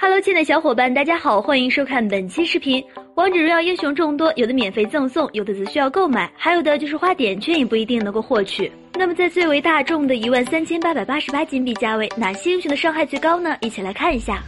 [0.00, 2.82] Hello，亲爱的小伙伴，大家好，欢迎收看本期视频。
[3.16, 8.70] 王者荣耀英雄众多，有的免费赠送，有的则需要购买，还有的就是花点券也不一定能够获取。
[8.94, 13.56] 那么在最为大众的一万三千八百八十八金币价位，哪些英雄的伤害最高呢？
[13.60, 14.40] 一起来看一下。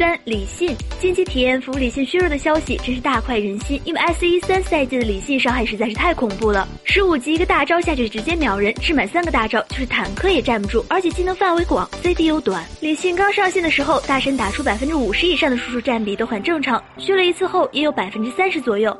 [0.00, 12.64] 三李信近期体验服李信削弱的消息真是大快人心，因为 S 一三赛季的李信伤害实在是太恐怖了，十五级一个大招下去直接秒人，置满三个大招就是坦克也站不住，而且技能范围广，CD 又短。
[12.80, 18.98] 李信刚上线的时候，大神打出百分之五十以上的输出占比都很正常，削了一次后也有百分之三十左右。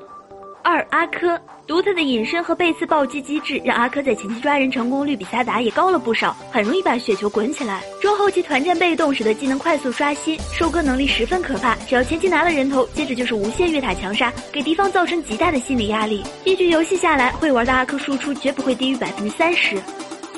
[0.62, 7.83] 二阿珂独特的隐身和背刺暴击机制，让阿珂在前期抓人成功率比萨达也高了不少，很容易把雪球滚起来。
[8.00, 11.77] 中后期团战被动，使得技能快速刷新，收割能力十分可怕。
[11.86, 16.23] 只要前期拿了人头，接着就是无限越塔强杀，给敌方造成极大的心理压力。
[16.45, 19.80] 一局游戏下来，会玩的阿珂输出绝不会低于百分之三十。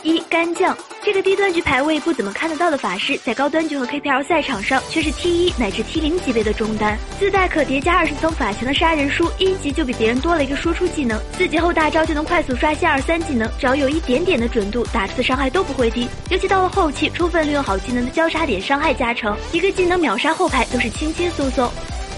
[0.02, 16.08] 一干将这个低端局排位不怎么看得到的法师，在高端局和 KPL 赛场上却是 T 一乃至 T 零级别的中单，自带可叠加二十层法强的杀人书，一级就比别人多了一个输出技能，四级后大招就能快速刷新二三技能，只要有一点点的准度，打出的伤害都不会低。
[16.30, 21.70] 尤其到了后期，充分利用好技能的交叉点伤害加成，一个技能秒杀后排都是轻轻松松。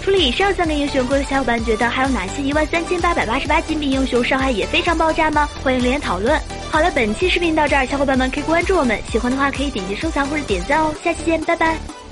[0.05, 5.49] 除了以上三个英雄，各位小伙伴觉得还有哪些一万三千八百八十八金币英雄伤害也非常爆炸吗？
[5.63, 6.39] 欢迎留言讨论。
[6.71, 10.95] 好了，本期视频到这儿，小伙伴们可以关注我们，喜欢的话可以点击收藏或者点赞哦。
[11.03, 12.04] 下期见，拜拜。